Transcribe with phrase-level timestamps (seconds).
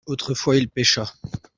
[0.07, 1.05] autrefois il pêcha.